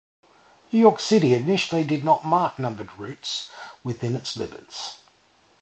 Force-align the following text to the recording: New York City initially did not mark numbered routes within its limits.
New 0.71 0.79
York 0.79 0.99
City 0.99 1.35
initially 1.35 1.83
did 1.83 2.03
not 2.03 2.25
mark 2.25 2.57
numbered 2.57 2.89
routes 2.97 3.51
within 3.83 4.15
its 4.15 4.35
limits. 4.35 4.97